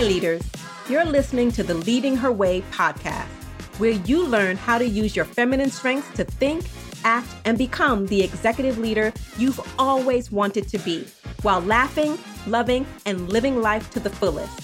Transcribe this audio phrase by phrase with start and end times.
[0.00, 0.40] Hi, leaders.
[0.88, 3.28] You're listening to the Leading Her Way podcast,
[3.76, 6.64] where you learn how to use your feminine strengths to think,
[7.04, 11.06] act, and become the executive leader you've always wanted to be,
[11.42, 12.16] while laughing,
[12.46, 14.62] loving, and living life to the fullest.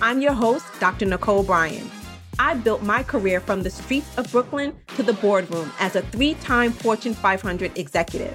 [0.00, 1.04] I'm your host, Dr.
[1.04, 1.90] Nicole Bryan.
[2.38, 6.32] I built my career from the streets of Brooklyn to the boardroom as a three
[6.32, 8.34] time Fortune 500 executive.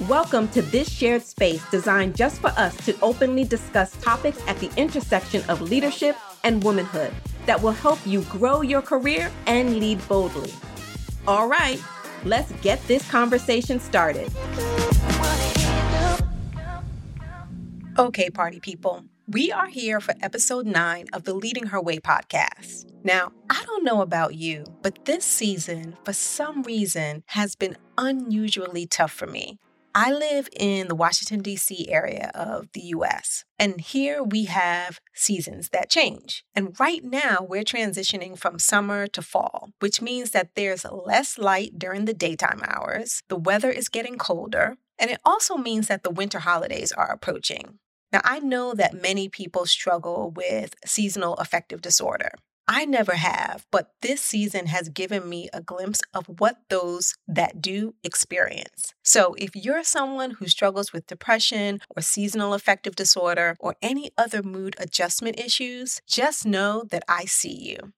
[0.00, 4.68] Welcome to this shared space designed just for us to openly discuss topics at the
[4.76, 7.12] intersection of leadership and womanhood
[7.46, 10.52] that will help you grow your career and lead boldly.
[11.28, 11.80] All right,
[12.24, 14.32] let's get this conversation started.
[17.96, 19.04] Okay, party people.
[19.28, 22.86] We are here for episode nine of the Leading Her Way podcast.
[23.04, 28.86] Now, I don't know about you, but this season, for some reason, has been unusually
[28.86, 29.60] tough for me.
[29.96, 31.88] I live in the Washington, D.C.
[31.88, 36.44] area of the US, and here we have seasons that change.
[36.52, 41.78] And right now, we're transitioning from summer to fall, which means that there's less light
[41.78, 46.10] during the daytime hours, the weather is getting colder, and it also means that the
[46.10, 47.78] winter holidays are approaching.
[48.12, 52.32] Now, I know that many people struggle with seasonal affective disorder.
[52.66, 57.60] I never have, but this season has given me a glimpse of what those that
[57.60, 58.94] do experience.
[59.02, 64.42] So, if you're someone who struggles with depression or seasonal affective disorder or any other
[64.42, 67.92] mood adjustment issues, just know that I see you.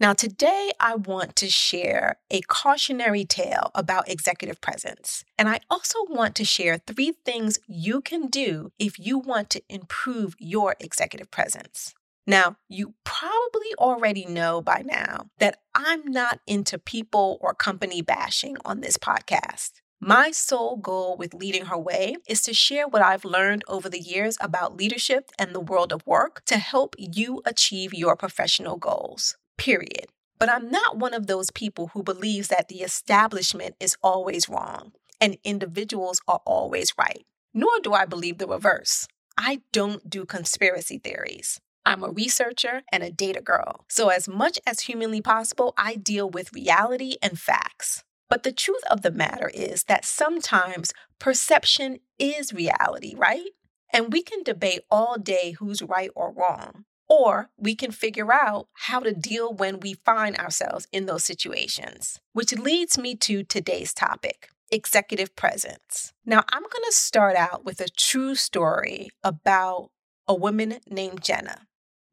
[0.00, 5.24] Now, today I want to share a cautionary tale about executive presence.
[5.38, 9.62] And I also want to share three things you can do if you want to
[9.68, 11.94] improve your executive presence.
[12.26, 18.56] Now, you probably already know by now that I'm not into people or company bashing
[18.64, 19.72] on this podcast.
[20.00, 24.00] My sole goal with Leading Her Way is to share what I've learned over the
[24.00, 29.36] years about leadership and the world of work to help you achieve your professional goals
[29.56, 30.06] period.
[30.40, 34.90] But I'm not one of those people who believes that the establishment is always wrong
[35.20, 37.24] and individuals are always right.
[37.54, 39.06] Nor do I believe the reverse.
[39.38, 41.60] I don't do conspiracy theories.
[41.84, 43.84] I'm a researcher and a data girl.
[43.88, 48.04] So, as much as humanly possible, I deal with reality and facts.
[48.28, 53.50] But the truth of the matter is that sometimes perception is reality, right?
[53.92, 56.84] And we can debate all day who's right or wrong.
[57.08, 62.18] Or we can figure out how to deal when we find ourselves in those situations,
[62.32, 66.14] which leads me to today's topic executive presence.
[66.24, 69.90] Now, I'm going to start out with a true story about
[70.26, 71.66] a woman named Jenna.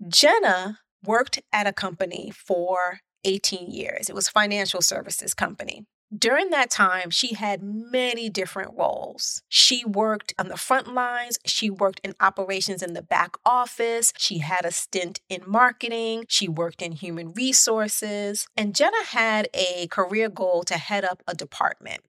[0.07, 4.09] Jenna worked at a company for 18 years.
[4.09, 5.85] It was a financial services company.
[6.17, 9.43] During that time, she had many different roles.
[9.47, 14.39] She worked on the front lines, she worked in operations in the back office, she
[14.39, 20.29] had a stint in marketing, she worked in human resources, and Jenna had a career
[20.29, 22.01] goal to head up a department.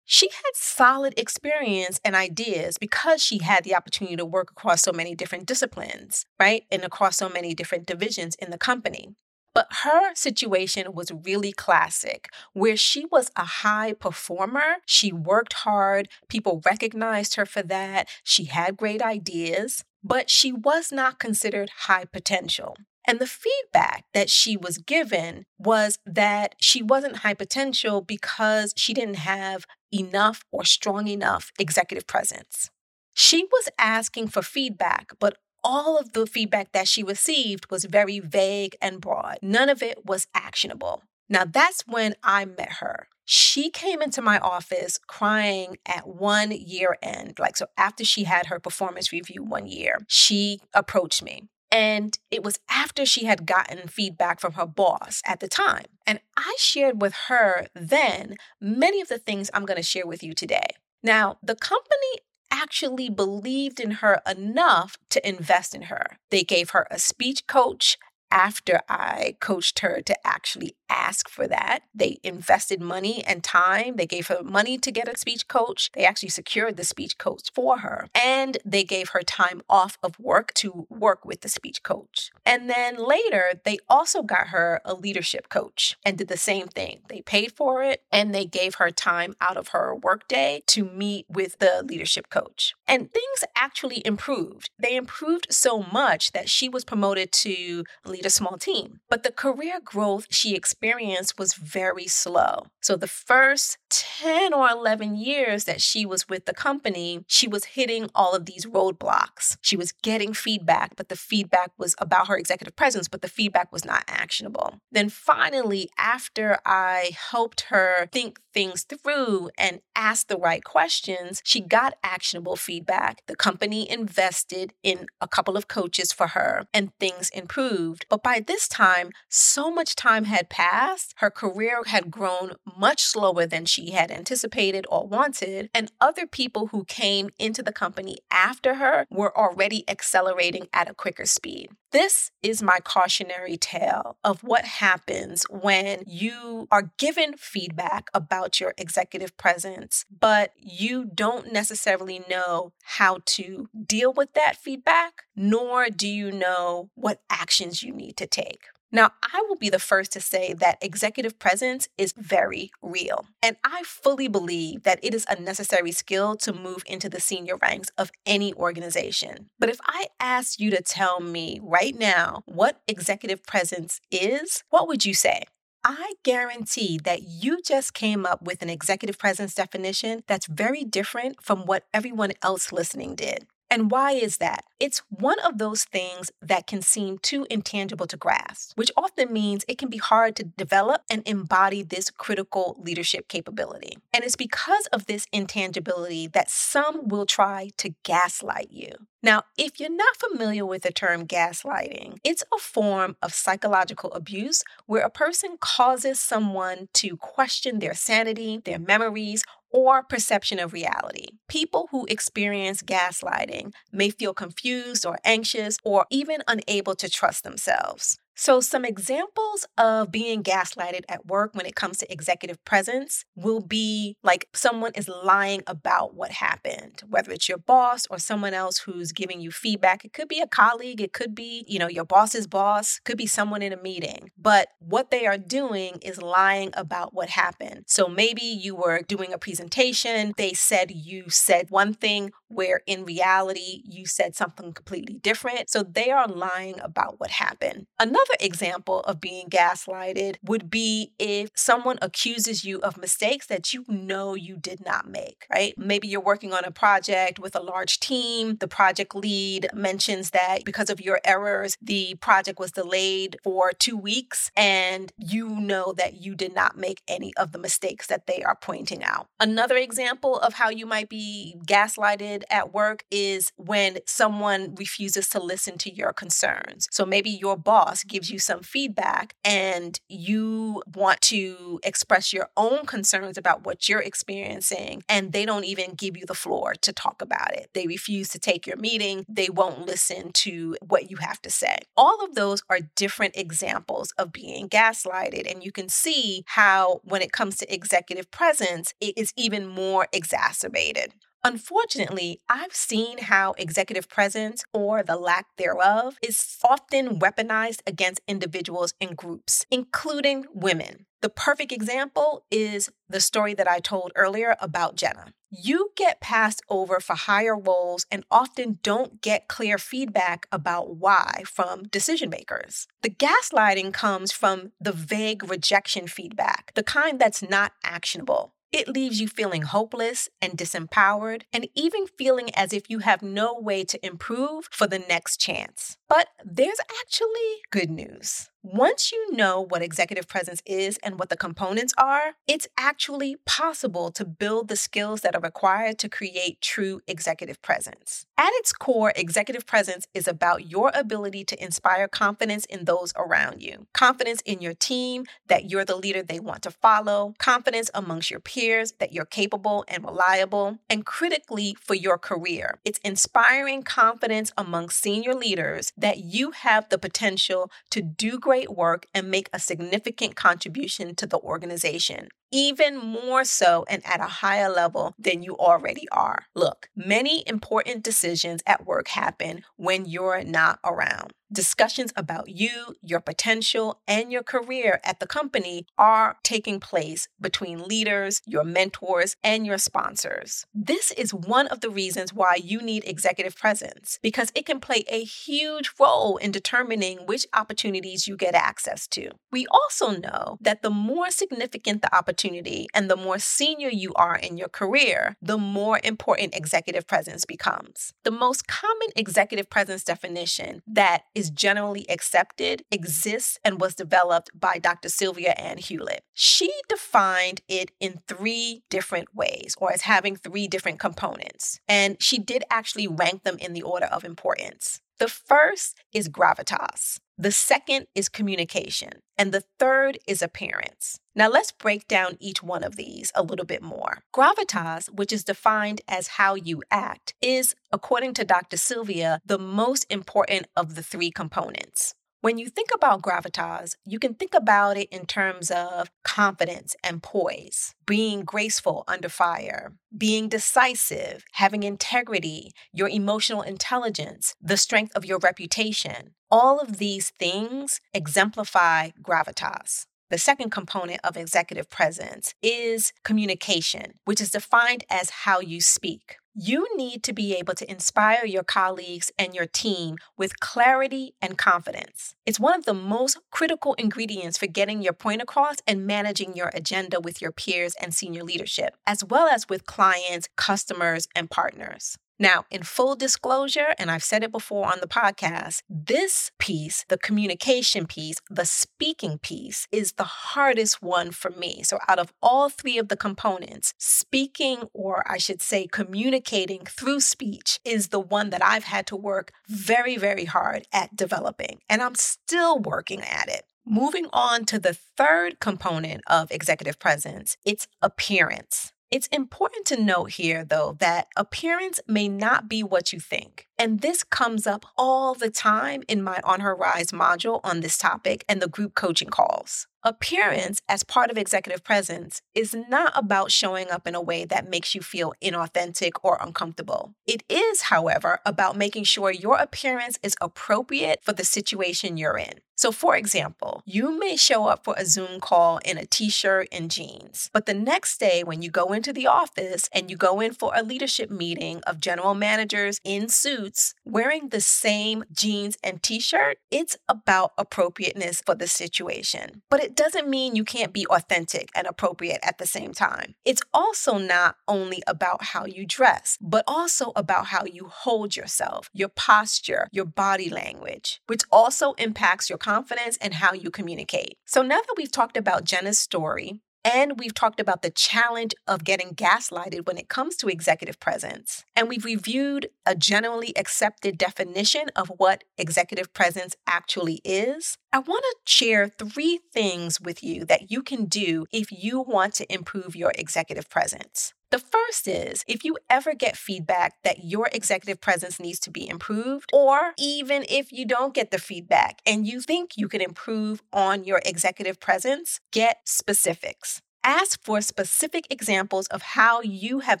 [0.10, 4.90] She had solid experience and ideas because she had the opportunity to work across so
[4.90, 6.62] many different disciplines, right?
[6.72, 9.10] And across so many different divisions in the company.
[9.52, 14.76] But her situation was really classic, where she was a high performer.
[14.86, 16.08] She worked hard.
[16.30, 18.08] People recognized her for that.
[18.24, 22.78] She had great ideas, but she was not considered high potential.
[23.06, 28.92] And the feedback that she was given was that she wasn't high potential because she
[28.92, 32.70] didn't have enough or strong enough executive presence.
[33.14, 38.20] She was asking for feedback, but all of the feedback that she received was very
[38.20, 39.38] vague and broad.
[39.42, 41.02] None of it was actionable.
[41.28, 43.08] Now, that's when I met her.
[43.24, 47.38] She came into my office crying at one year end.
[47.38, 51.42] Like, so after she had her performance review one year, she approached me.
[51.70, 55.84] And it was after she had gotten feedback from her boss at the time.
[56.06, 60.22] And I shared with her then many of the things I'm going to share with
[60.22, 60.68] you today.
[61.02, 62.20] Now, the company
[62.50, 66.18] actually believed in her enough to invest in her.
[66.30, 67.98] They gave her a speech coach
[68.30, 71.80] after I coached her to actually ask for that.
[71.94, 73.96] They invested money and time.
[73.96, 75.90] They gave her money to get a speech coach.
[75.94, 78.08] They actually secured the speech coach for her.
[78.14, 82.30] And they gave her time off of work to work with the speech coach.
[82.44, 87.00] And then later, they also got her a leadership coach and did the same thing.
[87.08, 91.26] They paid for it and they gave her time out of her workday to meet
[91.28, 92.74] with the leadership coach.
[92.86, 94.70] And things actually improved.
[94.78, 97.84] They improved so much that she was promoted to
[98.18, 99.00] lead a small team.
[99.08, 102.66] But the career growth she experienced was very slow.
[102.80, 107.64] So the first 10 or 11 years that she was with the company, she was
[107.64, 109.56] hitting all of these roadblocks.
[109.60, 113.72] She was getting feedback, but the feedback was about her executive presence, but the feedback
[113.72, 114.80] was not actionable.
[114.90, 121.60] Then finally, after I helped her think things through and ask the right questions, she
[121.60, 123.22] got actionable feedback.
[123.26, 128.06] The company invested in a couple of coaches for her and things improved.
[128.10, 133.46] But by this time, so much time had passed, her career had grown much slower
[133.46, 138.74] than she had anticipated or wanted, and other people who came into the company after
[138.74, 141.70] her were already accelerating at a quicker speed.
[141.90, 148.74] This is my cautionary tale of what happens when you are given feedback about your
[148.76, 156.06] executive presence, but you don't necessarily know how to deal with that feedback, nor do
[156.06, 158.64] you know what actions you need to take.
[158.90, 163.26] Now, I will be the first to say that executive presence is very real.
[163.42, 167.56] And I fully believe that it is a necessary skill to move into the senior
[167.56, 169.50] ranks of any organization.
[169.58, 174.88] But if I asked you to tell me right now what executive presence is, what
[174.88, 175.44] would you say?
[175.84, 181.42] I guarantee that you just came up with an executive presence definition that's very different
[181.42, 183.46] from what everyone else listening did.
[183.70, 184.64] And why is that?
[184.80, 189.64] It's one of those things that can seem too intangible to grasp, which often means
[189.68, 193.98] it can be hard to develop and embody this critical leadership capability.
[194.14, 198.92] And it's because of this intangibility that some will try to gaslight you.
[199.22, 204.62] Now, if you're not familiar with the term gaslighting, it's a form of psychological abuse
[204.86, 211.26] where a person causes someone to question their sanity, their memories, or perception of reality.
[211.48, 218.18] People who experience gaslighting may feel confused or anxious or even unable to trust themselves.
[218.40, 223.58] So, some examples of being gaslighted at work when it comes to executive presence will
[223.58, 228.78] be like someone is lying about what happened, whether it's your boss or someone else
[228.78, 230.04] who's giving you feedback.
[230.04, 233.26] It could be a colleague, it could be, you know, your boss's boss, could be
[233.26, 234.30] someone in a meeting.
[234.38, 237.86] But what they are doing is lying about what happened.
[237.88, 243.04] So, maybe you were doing a presentation, they said you said one thing where in
[243.04, 245.70] reality you said something completely different.
[245.70, 247.86] So, they are lying about what happened.
[247.98, 253.84] Another example of being gaslighted would be if someone accuses you of mistakes that you
[253.88, 255.74] know you did not make, right?
[255.76, 258.56] Maybe you're working on a project with a large team.
[258.56, 263.96] The project lead mentions that because of your errors, the project was delayed for two
[263.96, 268.42] weeks, and you know that you did not make any of the mistakes that they
[268.42, 269.28] are pointing out.
[269.40, 275.40] Another example of how you might be gaslighted at work is when someone refuses to
[275.40, 276.88] listen to your concerns.
[276.90, 282.86] So maybe your boss gives you some feedback and you want to express your own
[282.86, 287.22] concerns about what you're experiencing, and they don't even give you the floor to talk
[287.22, 287.70] about it.
[287.74, 291.78] They refuse to take your meeting, they won't listen to what you have to say.
[291.96, 297.22] All of those are different examples of being gaslighted, and you can see how, when
[297.22, 301.12] it comes to executive presence, it is even more exacerbated.
[301.44, 308.92] Unfortunately, I've seen how executive presence or the lack thereof is often weaponized against individuals
[309.00, 311.06] and groups, including women.
[311.20, 315.32] The perfect example is the story that I told earlier about Jenna.
[315.50, 321.42] You get passed over for higher roles and often don't get clear feedback about why
[321.46, 322.86] from decision makers.
[323.02, 328.52] The gaslighting comes from the vague rejection feedback, the kind that's not actionable.
[328.70, 333.54] It leaves you feeling hopeless and disempowered, and even feeling as if you have no
[333.54, 335.96] way to improve for the next chance.
[336.08, 338.50] But there's actually good news.
[338.64, 344.10] Once you know what executive presence is and what the components are, it's actually possible
[344.10, 348.26] to build the skills that are required to create true executive presence.
[348.36, 353.62] At its core, executive presence is about your ability to inspire confidence in those around
[353.62, 358.28] you, confidence in your team that you're the leader they want to follow, confidence amongst
[358.28, 362.80] your peers that you're capable and reliable, and critically for your career.
[362.84, 369.06] It's inspiring confidence among senior leaders that you have the potential to do great work
[369.14, 374.70] and make a significant contribution to the organization even more so and at a higher
[374.70, 376.46] level than you already are.
[376.54, 381.32] Look, many important decisions at work happen when you're not around.
[381.50, 387.84] Discussions about you, your potential, and your career at the company are taking place between
[387.84, 390.66] leaders, your mentors, and your sponsors.
[390.74, 395.04] This is one of the reasons why you need executive presence because it can play
[395.08, 399.30] a huge role in determining which opportunities you get access to.
[399.50, 404.36] We also know that the more significant the opportunity, and the more senior you are
[404.36, 408.12] in your career, the more important executive presence becomes.
[408.24, 414.78] The most common executive presence definition that is generally accepted exists and was developed by
[414.78, 415.08] Dr.
[415.08, 416.22] Sylvia Ann Hewlett.
[416.34, 421.78] She defined it in three different ways, or as having three different components.
[421.88, 425.00] And she did actually rank them in the order of importance.
[425.18, 427.18] The first is gravitas.
[427.36, 429.10] The second is communication.
[429.36, 431.18] And the third is appearance.
[431.34, 434.18] Now, let's break down each one of these a little bit more.
[434.34, 438.76] Gravitas, which is defined as how you act, is, according to Dr.
[438.76, 442.14] Sylvia, the most important of the three components.
[442.40, 447.20] When you think about gravitas, you can think about it in terms of confidence and
[447.20, 455.24] poise, being graceful under fire, being decisive, having integrity, your emotional intelligence, the strength of
[455.24, 456.34] your reputation.
[456.48, 460.06] All of these things exemplify gravitas.
[460.30, 466.36] The second component of executive presence is communication, which is defined as how you speak.
[466.60, 471.56] You need to be able to inspire your colleagues and your team with clarity and
[471.56, 472.34] confidence.
[472.44, 476.72] It's one of the most critical ingredients for getting your point across and managing your
[476.74, 482.18] agenda with your peers and senior leadership, as well as with clients, customers, and partners.
[482.40, 487.18] Now, in full disclosure, and I've said it before on the podcast, this piece, the
[487.18, 491.82] communication piece, the speaking piece, is the hardest one for me.
[491.82, 497.20] So, out of all three of the components, speaking, or I should say, communicating through
[497.20, 501.80] speech, is the one that I've had to work very, very hard at developing.
[501.88, 503.64] And I'm still working at it.
[503.84, 508.92] Moving on to the third component of executive presence, it's appearance.
[509.10, 513.66] It's important to note here, though, that appearance may not be what you think.
[513.78, 517.96] And this comes up all the time in my On Her Rise module on this
[517.96, 519.86] topic and the group coaching calls.
[520.08, 524.66] Appearance, as part of executive presence, is not about showing up in a way that
[524.66, 527.12] makes you feel inauthentic or uncomfortable.
[527.26, 532.60] It is, however, about making sure your appearance is appropriate for the situation you're in.
[532.78, 536.68] So, for example, you may show up for a Zoom call in a t shirt
[536.70, 540.38] and jeans, but the next day when you go into the office and you go
[540.38, 546.04] in for a leadership meeting of general managers in suits wearing the same jeans and
[546.04, 549.62] t shirt, it's about appropriateness for the situation.
[549.70, 553.34] But it doesn't mean you can't be authentic and appropriate at the same time.
[553.44, 558.88] It's also not only about how you dress, but also about how you hold yourself,
[558.92, 564.38] your posture, your body language, which also impacts your confidence and how you communicate.
[564.46, 568.84] So now that we've talked about Jenna's story, and we've talked about the challenge of
[568.84, 571.64] getting gaslighted when it comes to executive presence.
[571.76, 577.76] And we've reviewed a generally accepted definition of what executive presence actually is.
[577.92, 582.34] I want to share three things with you that you can do if you want
[582.34, 584.32] to improve your executive presence.
[584.50, 588.88] The first is if you ever get feedback that your executive presence needs to be
[588.88, 593.62] improved, or even if you don't get the feedback and you think you can improve
[593.74, 596.80] on your executive presence, get specifics.
[597.04, 600.00] Ask for specific examples of how you have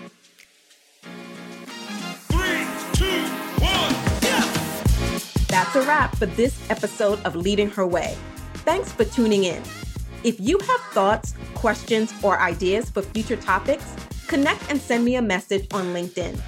[2.28, 3.22] Three, two,
[3.64, 4.44] one, yeah.
[5.48, 8.16] That's a wrap for this episode of Leading Her Way.
[8.66, 9.62] Thanks for tuning in.
[10.24, 13.94] If you have thoughts, questions, or ideas for future topics,
[14.26, 16.38] connect and send me a message on LinkedIn.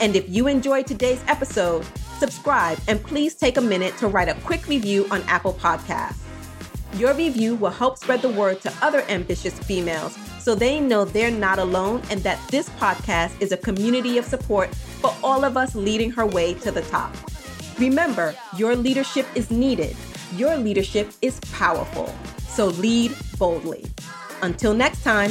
[0.00, 1.84] And if you enjoyed today's episode,
[2.18, 6.16] subscribe and please take a minute to write a quick review on Apple Podcasts.
[6.94, 11.30] Your review will help spread the word to other ambitious females so they know they're
[11.30, 15.74] not alone and that this podcast is a community of support for all of us
[15.74, 17.14] leading her way to the top.
[17.78, 19.96] Remember, your leadership is needed.
[20.34, 22.12] Your leadership is powerful.
[22.48, 23.84] So lead boldly.
[24.42, 25.30] Until next time.